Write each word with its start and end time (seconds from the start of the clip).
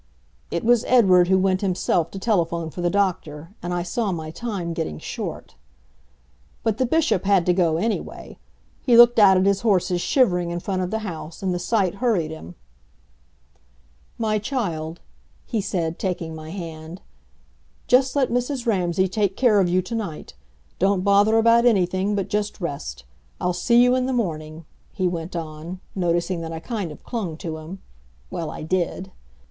It 0.49 0.63
was 0.63 0.83
Edward 0.85 1.27
who 1.27 1.37
went 1.37 1.61
himself 1.61 2.09
to 2.09 2.17
telephone 2.17 2.71
for 2.71 2.81
the 2.81 2.89
doctor, 2.89 3.51
and 3.61 3.71
I 3.71 3.83
saw 3.83 4.11
my 4.11 4.31
time 4.31 4.73
getting 4.73 4.97
short. 4.97 5.53
But 6.63 6.79
the 6.79 6.87
Bishop 6.87 7.23
had 7.25 7.45
to 7.45 7.53
go, 7.53 7.77
anyway. 7.77 8.39
He 8.83 8.97
looked 8.97 9.19
out 9.19 9.37
at 9.37 9.45
his 9.45 9.61
horses 9.61 10.01
shivering 10.01 10.49
in 10.49 10.59
front 10.59 10.81
of 10.81 10.89
the 10.89 11.05
house, 11.05 11.43
and 11.43 11.53
the 11.53 11.59
sight 11.59 11.93
hurried 12.01 12.31
him. 12.31 12.55
"My 14.17 14.39
child," 14.39 15.01
he 15.45 15.61
said, 15.61 15.99
taking 15.99 16.33
my 16.33 16.49
hand, 16.49 17.01
"just 17.85 18.15
let 18.15 18.31
Mrs. 18.31 18.65
Ramsay 18.65 19.07
take 19.07 19.37
care 19.37 19.59
of 19.59 19.69
you 19.69 19.83
to 19.83 19.93
night. 19.93 20.33
Don't 20.79 21.03
bother 21.03 21.37
about 21.37 21.63
anything, 21.63 22.15
but 22.15 22.27
just 22.27 22.59
rest. 22.59 23.03
I'll 23.39 23.53
see 23.53 23.79
you 23.83 23.93
in 23.93 24.07
the 24.07 24.13
morning," 24.13 24.65
he 24.91 25.07
went 25.07 25.35
on, 25.35 25.79
noticing 25.93 26.41
that 26.41 26.51
I 26.51 26.59
kind 26.59 26.91
of 26.91 27.03
clung 27.03 27.37
to 27.37 27.57
him. 27.57 27.83
Well, 28.31 28.49
I 28.49 28.63
did. 28.63 29.11